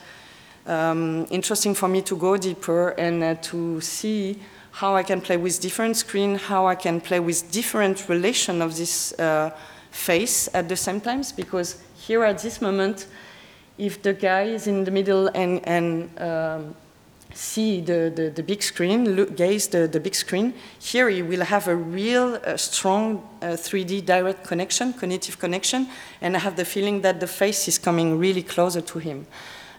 um, 0.66 1.26
interesting 1.30 1.74
for 1.74 1.88
me 1.88 2.00
to 2.02 2.16
go 2.16 2.36
deeper 2.36 2.90
and 2.90 3.42
to 3.42 3.80
see 3.80 4.38
how 4.70 4.96
I 4.96 5.02
can 5.02 5.20
play 5.20 5.36
with 5.36 5.60
different 5.60 5.96
screen, 5.96 6.36
how 6.36 6.66
I 6.66 6.76
can 6.76 7.00
play 7.00 7.20
with 7.20 7.50
different 7.50 8.08
relation 8.08 8.62
of 8.62 8.76
this 8.76 9.12
face 9.90 10.48
at 10.54 10.68
the 10.68 10.76
same 10.76 11.00
times, 11.00 11.32
because 11.32 11.82
here 11.94 12.24
at 12.24 12.38
this 12.38 12.60
moment, 12.62 13.06
if 13.82 14.00
the 14.00 14.12
guy 14.12 14.42
is 14.42 14.68
in 14.68 14.84
the 14.84 14.90
middle 14.92 15.26
and, 15.34 15.60
and 15.66 16.20
um, 16.20 16.74
see 17.34 17.80
the, 17.80 18.12
the, 18.14 18.30
the, 18.30 18.42
big 18.42 18.62
screen, 18.62 19.16
look, 19.16 19.36
gaze 19.36 19.66
the, 19.66 19.88
the 19.88 19.98
big 19.98 20.14
screen, 20.14 20.54
here 20.78 21.08
he 21.08 21.20
will 21.20 21.44
have 21.44 21.66
a 21.66 21.74
real 21.74 22.38
uh, 22.46 22.56
strong 22.56 23.28
uh, 23.42 23.46
3D 23.46 24.06
direct 24.06 24.46
connection, 24.46 24.92
cognitive 24.92 25.36
connection, 25.40 25.88
and 26.20 26.36
I 26.36 26.38
have 26.38 26.54
the 26.54 26.64
feeling 26.64 27.00
that 27.00 27.18
the 27.18 27.26
face 27.26 27.66
is 27.66 27.76
coming 27.76 28.18
really 28.18 28.44
closer 28.44 28.80
to 28.80 28.98
him. 29.00 29.26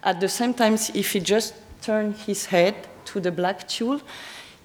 At 0.04 0.20
the 0.20 0.28
same 0.28 0.54
time, 0.54 0.74
if 0.74 1.14
he 1.14 1.22
just 1.22 1.54
turn 1.82 2.14
his 2.14 2.48
head 2.48 2.76
to 3.06 3.22
the 3.22 3.32
black 3.32 3.70
tulle, 3.70 4.02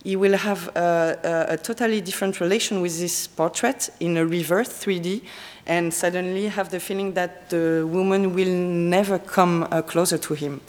he 0.05 0.17
will 0.17 0.37
have 0.37 0.69
a, 0.76 1.19
a, 1.50 1.55
a, 1.55 1.57
totally 1.57 2.00
different 2.00 2.40
relation 2.40 2.81
with 2.81 2.99
this 2.99 3.26
portrait 3.26 3.90
in 4.00 4.17
a 4.17 4.25
reverse 4.25 4.69
3D 4.69 5.23
and 5.67 5.93
suddenly 5.93 6.49
have 6.49 6.71
the 6.71 6.81
feeling 6.81 7.12
that 7.12 7.50
the 7.50 7.87
woman 7.87 8.35
will 8.35 8.49
never 8.49 9.19
come 9.19 9.67
uh, 9.71 9.83
closer 9.83 10.19
to 10.19 10.35
him. 10.35 10.61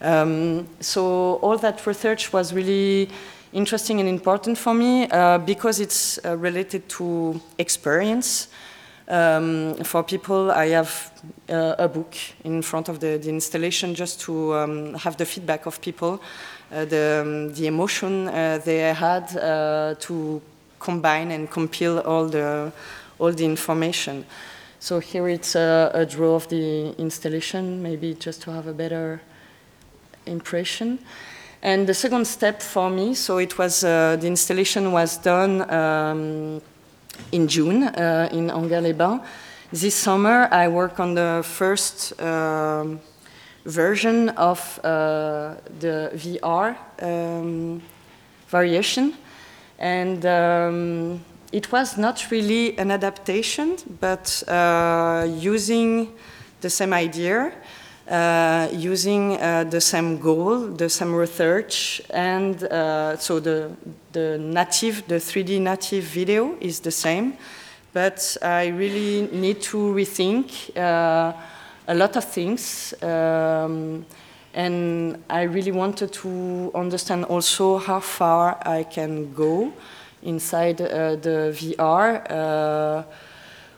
Um, 0.00 0.66
so 0.80 1.34
all 1.42 1.58
that 1.58 1.86
research 1.86 2.32
was 2.32 2.52
really 2.52 3.08
interesting 3.52 4.00
and 4.00 4.08
important 4.08 4.56
for 4.58 4.74
me 4.74 5.08
uh, 5.10 5.38
because 5.38 5.80
it's 5.80 6.18
uh, 6.24 6.36
related 6.36 6.88
to 6.88 7.40
experience. 7.58 8.48
Um, 9.10 9.74
for 9.82 10.04
people, 10.04 10.52
I 10.52 10.68
have 10.68 11.10
uh, 11.48 11.74
a 11.78 11.88
book 11.88 12.14
in 12.44 12.62
front 12.62 12.88
of 12.88 13.00
the, 13.00 13.18
the 13.18 13.28
installation 13.28 13.94
just 13.94 14.20
to 14.20 14.54
um, 14.54 14.94
have 14.94 15.16
the 15.16 15.26
feedback 15.26 15.66
of 15.66 15.80
people 15.80 16.20
uh, 16.72 16.84
the, 16.84 17.20
um, 17.22 17.52
the 17.54 17.66
emotion 17.66 18.28
uh, 18.28 18.60
they 18.64 18.94
had 18.94 19.36
uh, 19.36 19.94
to 19.98 20.40
combine 20.78 21.32
and 21.32 21.50
compile 21.50 21.98
all 22.00 22.26
the, 22.26 22.72
all 23.18 23.32
the 23.32 23.44
information. 23.44 24.24
So 24.78 25.00
here 25.00 25.28
it's 25.28 25.56
a, 25.56 25.90
a, 25.92 26.06
draw 26.06 26.36
of 26.36 26.48
the 26.48 26.94
installation, 26.96 27.82
maybe 27.82 28.14
just 28.14 28.42
to 28.42 28.52
have 28.52 28.66
a 28.66 28.72
better 28.72 29.20
impression. 30.26 31.00
And 31.62 31.86
the 31.86 31.94
second 31.94 32.26
step 32.26 32.62
for 32.62 32.88
me, 32.88 33.14
so 33.14 33.38
it 33.38 33.58
was, 33.58 33.84
uh, 33.84 34.16
the 34.20 34.26
installation 34.28 34.92
was 34.92 35.18
done 35.18 35.68
um, 35.70 36.62
in 37.32 37.48
June 37.48 37.82
uh, 37.82 38.28
in 38.32 38.50
Enghien-les-Bains. 38.50 39.20
This 39.72 39.94
summer 39.94 40.48
I 40.50 40.68
work 40.68 40.98
on 41.00 41.14
the 41.14 41.42
first 41.44 42.20
um, 42.20 43.00
version 43.64 44.30
of 44.30 44.80
uh, 44.82 45.54
the 45.78 46.10
VR 46.14 46.76
um, 47.02 47.82
variation. 48.48 49.14
And 49.78 50.26
um, 50.26 51.24
it 51.52 51.72
was 51.72 51.96
not 51.96 52.30
really 52.30 52.78
an 52.78 52.90
adaptation, 52.90 53.76
but 54.00 54.42
uh, 54.46 55.26
using 55.38 56.12
the 56.60 56.70
same 56.70 56.92
idea, 56.92 57.52
using 58.72 59.36
uh, 59.36 59.64
the 59.64 59.80
same 59.80 60.18
goal, 60.18 60.66
the 60.66 60.88
same 60.88 61.14
research, 61.14 62.02
and 62.10 62.64
uh, 62.64 63.16
so 63.16 63.38
the, 63.38 63.70
the 64.12 64.38
native, 64.38 65.06
the 65.06 65.16
3D 65.16 65.60
native 65.60 66.04
video 66.04 66.56
is 66.60 66.80
the 66.80 66.90
same, 66.90 67.34
but 67.92 68.36
I 68.42 68.68
really 68.68 69.28
need 69.32 69.60
to 69.62 69.76
rethink 69.76 70.76
uh, 70.76 71.32
a 71.86 71.94
lot 71.94 72.16
of 72.16 72.24
things. 72.24 72.94
Um, 73.02 74.04
and 74.54 75.22
I 75.30 75.42
really 75.42 75.70
wanted 75.70 76.12
to 76.12 76.72
understand 76.74 77.24
also 77.26 77.78
how 77.78 78.00
far 78.00 78.58
I 78.66 78.82
can 78.82 79.32
go 79.34 79.72
inside 80.22 80.80
uh, 80.80 81.16
the 81.16 81.54
VR 81.54 82.30
uh, 82.30 83.02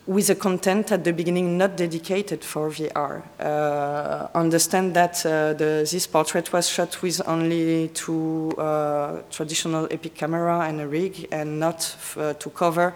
with 0.06 0.30
a 0.30 0.34
content 0.34 0.90
at 0.90 1.04
the 1.04 1.12
beginning 1.12 1.56
not 1.56 1.76
dedicated 1.76 2.42
for 2.44 2.70
VR. 2.70 3.22
Uh, 3.38 4.28
understand 4.34 4.94
that 4.94 5.24
uh, 5.24 5.52
the, 5.52 5.86
this 5.90 6.06
portrait 6.06 6.52
was 6.52 6.68
shot 6.68 7.00
with 7.02 7.20
only 7.26 7.88
two 7.88 8.52
uh, 8.58 9.22
traditional 9.30 9.86
Epic 9.90 10.14
camera 10.14 10.60
and 10.60 10.80
a 10.80 10.88
rig 10.88 11.28
and 11.30 11.60
not 11.60 11.96
uh, 12.16 12.32
to 12.34 12.50
cover 12.50 12.94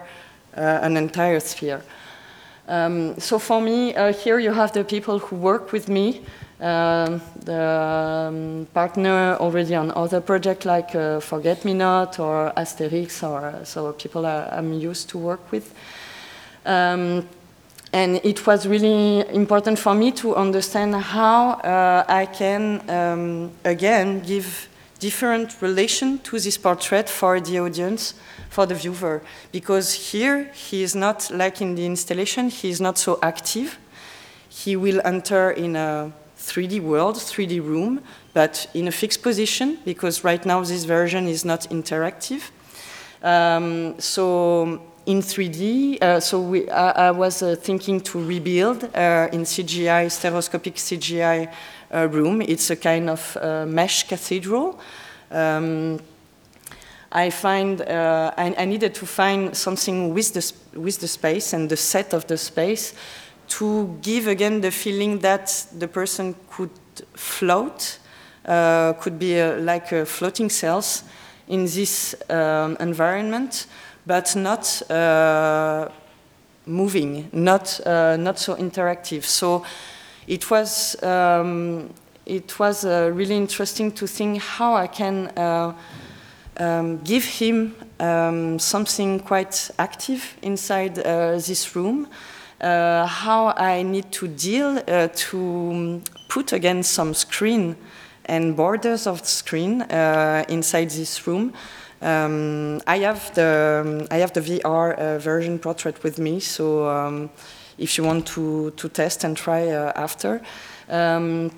an 0.53 0.97
entire 0.97 1.39
sphere. 1.39 1.83
Um, 2.67 3.17
so 3.17 3.39
for 3.39 3.61
me, 3.61 3.95
uh, 3.95 4.11
here 4.11 4.39
you 4.39 4.51
have 4.51 4.73
the 4.73 4.83
people 4.83 5.19
who 5.19 5.37
work 5.37 5.71
with 5.71 5.87
me, 5.87 6.21
um, 6.59 7.21
the 7.45 8.27
um, 8.29 8.67
partner 8.73 9.37
already 9.39 9.73
on 9.75 9.91
other 9.91 10.19
projects 10.19 10.65
like 10.65 10.93
uh, 10.93 11.21
Forget 11.21 11.63
Me 11.63 11.73
Not 11.73 12.19
or 12.19 12.51
Asterix, 12.57 13.23
or 13.23 13.45
uh, 13.45 13.63
so 13.63 13.93
people 13.93 14.25
I'm 14.25 14.73
used 14.73 15.07
to 15.09 15.17
work 15.17 15.49
with. 15.49 15.73
Um, 16.67 17.27
and 17.93 18.19
it 18.23 18.45
was 18.45 18.67
really 18.67 19.27
important 19.29 19.79
for 19.79 19.95
me 19.95 20.11
to 20.11 20.35
understand 20.35 20.93
how 20.93 21.51
uh, 21.51 22.03
I 22.07 22.25
can, 22.25 22.87
um, 22.89 23.51
again, 23.63 24.19
give 24.19 24.67
different 24.99 25.61
relation 25.61 26.19
to 26.19 26.39
this 26.39 26.57
portrait 26.57 27.07
for 27.09 27.39
the 27.39 27.59
audience 27.59 28.13
for 28.49 28.65
the 28.65 28.75
viewer 28.75 29.21
because 29.51 30.11
here 30.11 30.51
he 30.53 30.83
is 30.83 30.95
not 30.95 31.29
like 31.31 31.61
in 31.61 31.75
the 31.75 31.85
installation, 31.85 32.49
he 32.49 32.69
is 32.69 32.81
not 32.81 32.97
so 32.97 33.19
active. 33.21 33.77
He 34.49 34.75
will 34.75 34.99
enter 35.05 35.51
in 35.51 35.75
a 35.75 36.11
3D 36.37 36.81
world, 36.81 37.15
3D 37.15 37.63
room, 37.63 38.01
but 38.33 38.67
in 38.73 38.87
a 38.87 38.91
fixed 38.91 39.21
position 39.21 39.77
because 39.85 40.23
right 40.23 40.45
now 40.45 40.61
this 40.61 40.83
version 40.83 41.27
is 41.27 41.45
not 41.45 41.61
interactive. 41.69 42.49
Um, 43.23 43.99
so 43.99 44.81
in 45.07 45.21
3D. 45.21 46.01
Uh, 46.01 46.19
so 46.19 46.41
we, 46.41 46.69
I, 46.69 47.07
I 47.07 47.11
was 47.11 47.41
uh, 47.41 47.55
thinking 47.55 48.01
to 48.01 48.23
rebuild 48.23 48.83
uh, 48.83 49.29
in 49.31 49.43
CGI, 49.43 50.11
stereoscopic 50.11 50.75
CGI 50.75 51.49
uh, 51.91 52.09
room. 52.09 52.41
It's 52.41 52.69
a 52.69 52.75
kind 52.75 53.09
of 53.09 53.37
uh, 53.37 53.65
mesh 53.65 54.07
cathedral. 54.07 54.77
Um, 55.31 55.99
I 57.09 57.29
find 57.29 57.81
uh, 57.81 58.33
I, 58.37 58.53
I, 58.57 58.65
needed 58.65 58.93
to 58.95 59.05
find 59.05 59.55
something 59.55 60.13
with 60.13 60.33
the 60.33 60.79
with 60.79 60.99
the 60.99 61.07
space 61.07 61.53
and 61.53 61.69
the 61.69 61.77
set 61.77 62.13
of 62.13 62.27
the 62.27 62.37
space 62.37 62.93
to 63.47 63.97
give 64.01 64.27
again 64.27 64.59
the 64.59 64.71
feeling 64.71 65.19
that 65.19 65.67
the 65.79 65.87
person 65.87 66.35
could 66.49 66.69
float, 67.13 67.99
could 68.45 69.17
be 69.17 69.41
like 69.41 69.93
a 69.93 70.05
floating 70.05 70.49
cells 70.49 71.03
in 71.47 71.63
this 71.63 72.13
um, 72.29 72.75
environment 72.81 73.67
but 74.07 74.35
not 74.35 74.81
uh, 74.89 75.89
moving, 76.65 77.29
not, 77.33 77.79
uh, 77.85 78.15
not 78.17 78.39
so 78.39 78.55
interactive. 78.55 79.23
So 79.23 79.65
it 80.27 80.49
was, 80.49 81.01
um, 81.03 81.89
it 82.25 82.57
was 82.57 82.85
uh, 82.85 83.11
really 83.13 83.35
interesting 83.35 83.91
to 83.91 84.07
think 84.07 84.41
how 84.41 84.75
I 84.75 84.87
can 84.87 85.27
uh, 85.37 85.73
um, 86.57 86.99
give 87.03 87.25
him 87.25 87.75
um, 87.99 88.59
something 88.59 89.19
quite 89.19 89.69
active 89.77 90.37
inside 90.41 90.99
uh, 90.99 91.33
this 91.33 91.75
room, 91.75 92.07
uh, 92.61 93.05
how 93.05 93.53
I 93.57 93.83
need 93.83 94.11
to 94.13 94.27
deal 94.27 94.81
to 94.81 96.01
put 96.29 96.53
again 96.53 96.81
some 96.83 97.13
screen 97.13 97.75
and 98.25 98.55
borders 98.55 99.05
of 99.05 99.25
screen 99.25 99.81
inside 100.49 100.89
this 100.89 101.27
room 101.27 101.53
um, 102.01 102.81
I 102.85 102.99
have 102.99 103.33
the 103.33 103.83
um, 103.85 104.07
I 104.11 104.17
have 104.17 104.33
the 104.33 104.41
VR 104.41 104.95
uh, 104.95 105.17
version 105.19 105.59
portrait 105.59 106.03
with 106.03 106.19
me, 106.19 106.39
so 106.39 106.87
um, 106.87 107.29
if 107.77 107.97
you 107.97 108.03
want 108.03 108.27
to 108.27 108.71
to 108.71 108.89
test 108.89 109.23
and 109.23 109.35
try 109.35 109.69
uh, 109.69 109.91
after. 109.95 110.41
Um, 110.89 111.51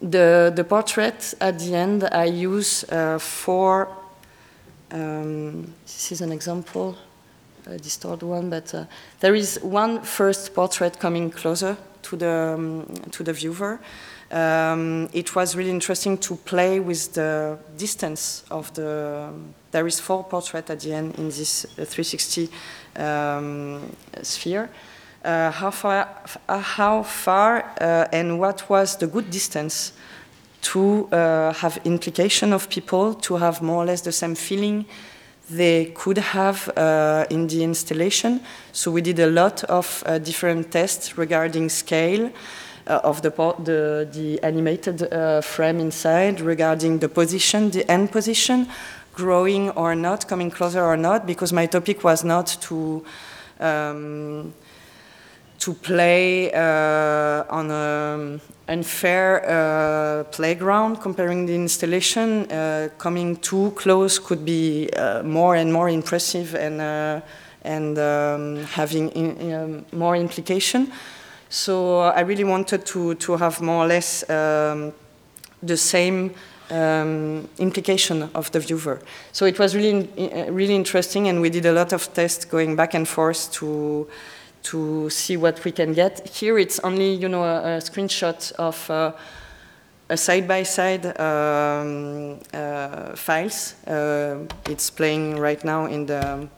the 0.00 0.52
the 0.54 0.64
portrait 0.64 1.34
at 1.40 1.58
the 1.58 1.74
end 1.74 2.04
I 2.04 2.24
use 2.24 2.84
uh, 2.84 3.18
for. 3.18 3.88
Um, 4.90 5.74
this 5.84 6.12
is 6.12 6.22
an 6.22 6.32
example, 6.32 6.96
a 7.66 7.76
distorted 7.76 8.24
one, 8.24 8.48
but 8.48 8.72
uh, 8.74 8.84
there 9.20 9.34
is 9.34 9.58
one 9.62 10.00
first 10.02 10.54
portrait 10.54 10.98
coming 10.98 11.30
closer 11.30 11.76
to 12.02 12.16
the 12.16 12.54
um, 12.54 12.86
to 13.10 13.22
the 13.22 13.34
viewer. 13.34 13.80
Um, 14.30 15.08
it 15.12 15.34
was 15.34 15.56
really 15.56 15.70
interesting 15.70 16.18
to 16.18 16.36
play 16.36 16.80
with 16.80 17.14
the 17.14 17.58
distance 17.76 18.44
of 18.50 18.72
the. 18.74 19.30
There 19.70 19.86
is 19.86 20.00
four 20.00 20.24
portraits 20.24 20.70
at 20.70 20.80
the 20.80 20.92
end 20.92 21.18
in 21.18 21.28
this 21.28 21.66
360 21.76 22.48
um, 22.96 23.80
sphere. 24.22 24.68
Uh, 25.24 25.50
how 25.50 25.70
far, 25.70 26.08
uh, 26.48 26.58
how 26.58 27.02
far 27.02 27.72
uh, 27.80 28.06
and 28.12 28.38
what 28.38 28.68
was 28.68 28.96
the 28.96 29.06
good 29.06 29.30
distance 29.30 29.92
to 30.60 31.08
uh, 31.12 31.52
have 31.54 31.80
implication 31.84 32.52
of 32.52 32.68
people 32.68 33.14
to 33.14 33.36
have 33.36 33.62
more 33.62 33.82
or 33.82 33.86
less 33.86 34.02
the 34.02 34.12
same 34.12 34.34
feeling 34.34 34.86
they 35.50 35.86
could 35.94 36.18
have 36.18 36.68
uh, 36.76 37.24
in 37.30 37.46
the 37.46 37.62
installation. 37.64 38.40
So 38.72 38.90
we 38.90 39.00
did 39.00 39.18
a 39.18 39.30
lot 39.30 39.64
of 39.64 40.02
uh, 40.06 40.18
different 40.18 40.70
tests 40.70 41.16
regarding 41.16 41.70
scale, 41.70 42.26
uh, 42.26 42.30
of 42.88 43.22
the, 43.22 43.30
the, 43.30 44.08
the 44.12 44.42
animated 44.42 45.12
uh, 45.12 45.40
frame 45.40 45.78
inside 45.80 46.40
regarding 46.40 46.98
the 46.98 47.08
position, 47.08 47.70
the 47.70 47.90
end 47.90 48.10
position, 48.10 48.68
growing 49.12 49.70
or 49.70 49.94
not, 49.94 50.26
coming 50.28 50.50
closer 50.50 50.82
or 50.82 50.96
not, 50.96 51.26
because 51.26 51.52
my 51.52 51.66
topic 51.66 52.02
was 52.04 52.24
not 52.24 52.46
to 52.60 53.04
um, 53.60 54.54
to 55.58 55.74
play 55.74 56.52
uh, 56.52 57.44
on 57.50 57.70
an 57.70 58.40
unfair 58.68 59.42
uh, 59.44 60.24
playground 60.24 61.00
comparing 61.00 61.46
the 61.46 61.54
installation. 61.54 62.50
Uh, 62.50 62.88
coming 62.96 63.36
too 63.36 63.72
close 63.74 64.18
could 64.20 64.44
be 64.44 64.88
uh, 64.96 65.22
more 65.24 65.56
and 65.56 65.72
more 65.72 65.88
impressive 65.88 66.54
and, 66.54 66.80
and 67.62 67.98
um, 67.98 68.56
having 68.66 69.08
in, 69.10 69.52
um, 69.52 69.84
more 69.92 70.14
implication. 70.14 70.92
So 71.48 72.00
I 72.00 72.20
really 72.20 72.44
wanted 72.44 72.84
to, 72.86 73.14
to 73.14 73.36
have 73.36 73.60
more 73.60 73.84
or 73.84 73.86
less 73.86 74.28
um, 74.28 74.92
the 75.62 75.76
same 75.76 76.34
um, 76.70 77.48
implication 77.58 78.28
of 78.34 78.50
the 78.52 78.60
viewer. 78.60 79.00
So 79.32 79.46
it 79.46 79.58
was 79.58 79.74
really, 79.74 80.08
uh, 80.18 80.50
really 80.52 80.74
interesting, 80.74 81.28
and 81.28 81.40
we 81.40 81.50
did 81.50 81.66
a 81.66 81.72
lot 81.72 81.92
of 81.92 82.12
tests 82.12 82.44
going 82.44 82.76
back 82.76 82.94
and 82.94 83.06
forth 83.06 83.52
to 83.52 84.08
to 84.60 85.08
see 85.08 85.36
what 85.36 85.64
we 85.64 85.70
can 85.70 85.94
get. 85.94 86.28
Here 86.28 86.58
it's 86.58 86.80
only 86.80 87.14
you 87.14 87.28
know 87.28 87.44
a, 87.44 87.76
a 87.76 87.80
screenshot 87.80 88.52
of 88.58 88.90
uh, 88.90 89.12
a 90.10 90.16
side-by-side 90.16 91.02
-side, 91.02 91.20
um, 91.20 92.38
uh, 92.52 93.14
files. 93.14 93.74
Uh, 93.86 94.46
it's 94.68 94.90
playing 94.90 95.40
right 95.40 95.64
now 95.64 95.86
in 95.86 96.06
the 96.06 96.48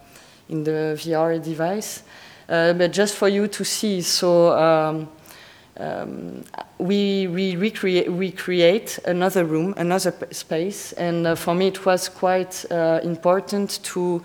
in 0.48 0.64
the 0.64 0.96
VR 0.96 1.38
device. 1.38 2.02
Uh, 2.50 2.72
but 2.72 2.92
just 2.92 3.14
for 3.14 3.28
you 3.28 3.46
to 3.46 3.64
see, 3.64 4.02
so 4.02 4.50
um, 4.58 5.08
um, 5.78 6.44
we, 6.78 7.28
we 7.28 7.54
recreate, 7.54 8.10
recreate 8.10 8.98
another 9.04 9.44
room, 9.44 9.72
another 9.76 10.12
space, 10.32 10.92
and 10.94 11.28
uh, 11.28 11.36
for 11.36 11.54
me 11.54 11.68
it 11.68 11.86
was 11.86 12.08
quite 12.08 12.64
uh, 12.72 12.98
important 13.04 13.78
to 13.84 14.20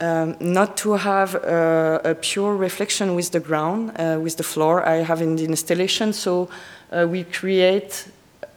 um, 0.00 0.36
not 0.40 0.76
to 0.76 0.92
have 0.92 1.34
uh, 1.34 2.00
a 2.04 2.14
pure 2.14 2.56
reflection 2.56 3.16
with 3.16 3.32
the 3.32 3.40
ground, 3.40 3.92
uh, 3.96 4.18
with 4.20 4.36
the 4.36 4.42
floor 4.44 4.86
I 4.86 5.02
have 5.02 5.20
in 5.20 5.34
the 5.34 5.44
installation, 5.44 6.12
so 6.12 6.48
uh, 6.92 7.06
we 7.08 7.24
create 7.24 8.06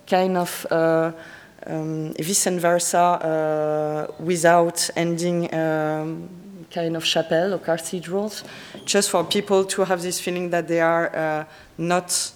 kind 0.05 0.37
of 0.37 0.65
um, 0.71 2.13
vice 2.19 2.47
versa 2.47 4.07
without 4.19 4.89
ending 4.95 5.53
um, 5.53 6.46
kind 6.71 6.95
of 6.95 7.03
chapel 7.03 7.53
or 7.53 7.59
cathedrals, 7.59 8.43
just 8.85 9.09
for 9.09 9.23
people 9.23 9.63
to 9.65 9.83
have 9.85 10.01
this 10.01 10.19
feeling 10.19 10.49
that 10.49 10.67
they 10.67 10.81
are 10.81 11.15
uh, 11.15 11.45
not 11.77 12.31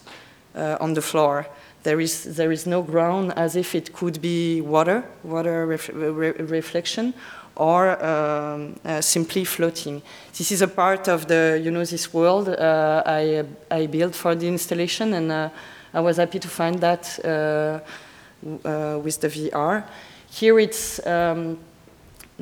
uh, 0.55 0.77
on 0.79 0.93
the 0.93 1.01
floor. 1.01 1.47
There 1.83 1.99
is, 1.99 2.35
there 2.35 2.51
is 2.51 2.67
no 2.67 2.81
ground 2.83 3.33
as 3.35 3.55
if 3.55 3.73
it 3.73 3.93
could 3.93 4.21
be 4.21 4.61
water, 4.61 5.03
water 5.23 5.65
ref 5.65 5.89
re 5.89 6.31
reflection, 6.31 7.13
or 7.55 8.03
um, 8.03 8.75
uh, 8.85 9.01
simply 9.01 9.43
floating. 9.43 10.01
This 10.37 10.51
is 10.51 10.61
a 10.61 10.67
part 10.67 11.07
of 11.07 11.27
the, 11.27 11.59
you 11.63 11.71
know, 11.71 11.83
this 11.83 12.13
world 12.13 12.49
uh, 12.49 13.03
I, 13.05 13.43
I 13.69 13.87
built 13.87 14.15
for 14.15 14.35
the 14.35 14.47
installation, 14.47 15.13
and 15.13 15.31
uh, 15.31 15.49
I 15.93 15.99
was 15.99 16.17
happy 16.17 16.39
to 16.39 16.47
find 16.47 16.79
that 16.79 17.19
uh, 17.25 17.79
with 18.99 19.19
the 19.19 19.27
VR. 19.27 19.83
Here 20.29 20.59
it's 20.59 21.05
um, 21.05 21.57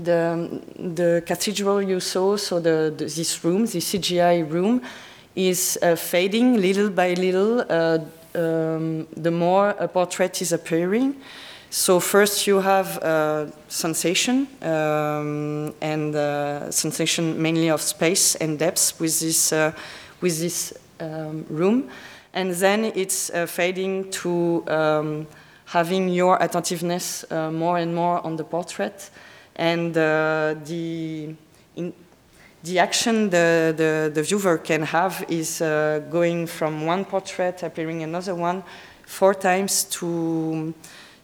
the, 0.03 0.61
the 0.75 1.23
cathedral 1.25 1.81
you 1.81 1.99
saw, 1.99 2.37
so 2.37 2.59
the, 2.59 2.93
the, 2.95 3.05
this 3.05 3.43
room, 3.43 3.65
the 3.65 3.79
CGI 3.79 4.49
room, 4.49 4.81
is 5.35 5.77
uh, 5.81 5.95
fading 5.95 6.61
little 6.61 6.89
by 6.89 7.13
little 7.13 7.61
uh, 7.69 7.99
um, 8.35 9.07
the 9.15 9.31
more 9.31 9.69
a 9.79 9.87
portrait 9.87 10.41
is 10.41 10.51
appearing. 10.51 11.15
So 11.69 11.99
first 11.99 12.47
you 12.47 12.59
have 12.59 12.97
uh, 12.97 13.47
sensation 13.67 14.47
um, 14.61 15.73
and 15.81 16.15
uh, 16.15 16.71
sensation 16.71 17.41
mainly 17.41 17.69
of 17.69 17.81
space 17.81 18.35
and 18.35 18.57
depth 18.57 18.99
with 18.99 19.19
this 19.19 19.53
uh, 19.53 19.71
with 20.21 20.39
this 20.39 20.73
um, 20.99 21.45
room, 21.49 21.89
and 22.33 22.51
then 22.51 22.85
it's 22.95 23.29
uh, 23.29 23.45
fading 23.45 24.11
to 24.11 24.63
um, 24.67 25.27
having 25.65 26.09
your 26.09 26.37
attentiveness 26.41 27.23
more 27.31 27.77
and 27.77 27.93
more 27.95 28.25
on 28.25 28.35
the 28.35 28.43
portrait 28.43 29.09
and 29.59 29.95
uh, 29.97 30.55
the 30.63 31.35
in, 31.75 31.93
the 32.63 32.79
action 32.79 33.29
the, 33.29 33.73
the, 33.75 34.11
the, 34.13 34.23
viewer 34.23 34.57
can 34.57 34.83
have 34.83 35.23
is 35.29 35.61
uh, 35.61 36.01
going 36.09 36.47
from 36.47 36.85
one 36.85 37.05
portrait 37.05 37.61
appearing 37.63 38.03
another 38.03 38.35
one 38.35 38.63
four 39.05 39.33
times 39.33 39.83
to 39.85 40.73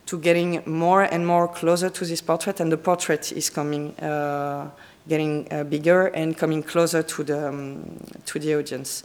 to 0.06 0.20
getting 0.20 0.62
more 0.66 1.04
and 1.04 1.26
more 1.26 1.48
closer 1.48 1.90
to 1.90 2.06
this 2.06 2.22
portrait. 2.22 2.60
And 2.60 2.72
the 2.72 2.78
portrait 2.78 3.32
is 3.32 3.50
coming 3.50 3.96
uh, 4.00 4.70
getting 5.08 5.48
uh, 5.52 5.64
bigger 5.64 6.08
and 6.08 6.38
coming 6.38 6.62
closer 6.62 7.04
to 7.04 7.24
the 7.24 7.50
um, 7.50 8.00
to 8.26 8.40
the 8.40 8.56
audience. 8.56 9.04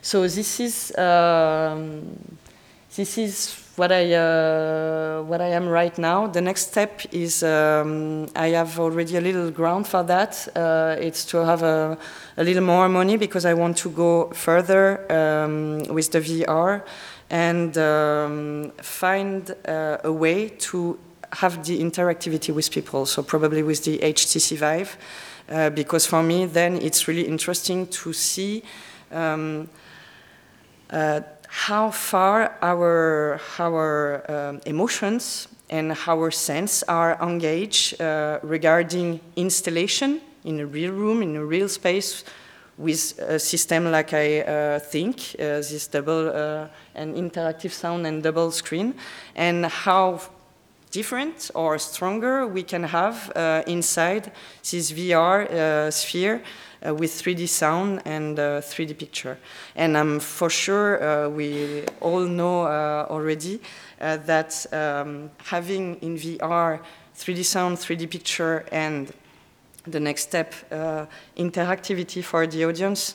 So 0.00 0.22
this 0.22 0.60
is 0.60 0.96
um, 0.96 2.16
this 2.96 3.18
is 3.18 3.59
what 3.80 3.90
I, 3.92 4.12
uh, 4.12 5.22
what 5.22 5.40
I 5.40 5.48
am 5.48 5.66
right 5.66 5.96
now. 5.96 6.26
The 6.26 6.42
next 6.42 6.68
step 6.68 7.00
is 7.12 7.42
um, 7.42 8.26
I 8.36 8.48
have 8.48 8.78
already 8.78 9.16
a 9.16 9.22
little 9.22 9.50
ground 9.50 9.86
for 9.86 10.02
that. 10.02 10.32
Uh, 10.54 10.96
it's 11.00 11.24
to 11.30 11.38
have 11.38 11.62
a, 11.62 11.96
a, 12.36 12.44
little 12.44 12.62
more 12.62 12.90
money 12.90 13.16
because 13.16 13.46
I 13.46 13.54
want 13.54 13.78
to 13.78 13.88
go 13.88 14.30
further 14.34 14.84
um, 15.10 15.94
with 15.94 16.12
the 16.12 16.20
VR 16.20 16.82
and 17.30 17.78
um, 17.78 18.72
find 18.82 19.50
uh, 19.66 19.96
a 20.04 20.12
way 20.12 20.50
to 20.68 20.98
have 21.32 21.64
the 21.64 21.80
interactivity 21.80 22.54
with 22.54 22.70
people. 22.70 23.06
So 23.06 23.22
probably 23.22 23.62
with 23.62 23.84
the 23.84 23.96
HTC 23.98 24.58
Vive. 24.58 24.98
uh, 25.50 25.70
because 25.70 26.04
for 26.06 26.22
me, 26.22 26.44
then 26.44 26.76
it's 26.82 27.08
really 27.08 27.26
interesting 27.26 27.86
to 27.86 28.12
see 28.12 28.62
um, 29.10 29.70
uh, 30.90 31.20
how 31.50 31.90
far 31.90 32.56
our, 32.62 33.40
our 33.58 34.30
um, 34.30 34.60
emotions 34.66 35.48
and 35.68 35.96
our 36.06 36.30
sense 36.30 36.84
are 36.84 37.18
engaged 37.20 38.00
uh, 38.00 38.38
regarding 38.42 39.20
installation 39.34 40.20
in 40.44 40.60
a 40.60 40.66
real 40.66 40.92
room, 40.92 41.22
in 41.22 41.34
a 41.34 41.44
real 41.44 41.68
space, 41.68 42.24
with 42.78 43.18
a 43.18 43.38
system 43.38 43.90
like 43.90 44.14
I 44.14 44.40
uh, 44.40 44.78
think, 44.78 45.34
uh, 45.38 45.58
this 45.58 45.88
double 45.88 46.28
uh, 46.28 46.68
and 46.94 47.16
interactive 47.16 47.72
sound 47.72 48.06
and 48.06 48.22
double 48.22 48.52
screen, 48.52 48.94
and 49.34 49.66
how 49.66 50.20
different 50.92 51.50
or 51.54 51.78
stronger 51.78 52.46
we 52.46 52.62
can 52.62 52.84
have 52.84 53.30
uh, 53.34 53.62
inside 53.66 54.32
this 54.62 54.92
VR 54.92 55.50
uh, 55.50 55.90
sphere 55.90 56.42
uh, 56.86 56.94
with 56.94 57.10
3D 57.10 57.48
sound 57.48 58.02
and 58.04 58.38
3D 58.38 58.98
picture. 58.98 59.38
And 59.76 59.96
I'm 59.96 60.20
for 60.20 60.50
sure, 60.50 61.28
we 61.30 61.84
all 62.00 62.20
know 62.20 62.66
already 63.10 63.60
that 63.98 64.66
um, 64.72 65.30
having 65.44 65.96
in 65.96 66.16
VR 66.16 66.80
3D 67.16 67.44
sound, 67.44 67.76
3D 67.76 68.10
picture, 68.10 68.64
and 68.72 69.12
the 69.86 70.00
next 70.00 70.22
step, 70.22 70.54
uh, 70.70 71.06
interactivity 71.36 72.22
for 72.22 72.46
the 72.46 72.64
audience, 72.64 73.14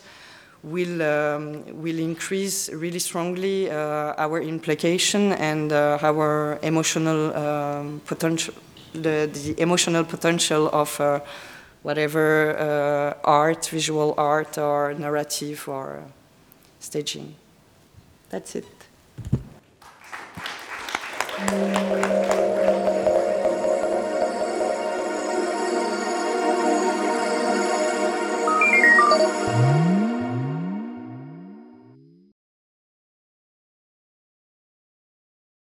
will, 0.63 1.01
um, 1.01 1.63
will 1.81 1.99
increase 1.99 2.69
really 2.69 2.99
strongly 2.99 3.69
uh, 3.69 4.13
our 4.17 4.41
implication 4.41 5.33
and 5.33 5.71
uh, 5.71 5.99
our 6.01 6.59
emotional 6.63 7.35
um, 7.35 8.01
potential, 8.05 8.53
the, 8.93 9.29
the, 9.31 9.55
emotional 9.61 10.03
potential 10.03 10.69
of 10.73 10.99
uh, 10.99 11.19
whatever 11.85 12.57
uh, 12.57 13.13
art, 13.23 13.67
visual 13.67 14.15
art, 14.17 14.57
or 14.57 14.95
narrative, 14.95 15.69
or 15.69 16.03
staging. 16.79 17.35
That's 18.31 18.55
it. 18.55 18.65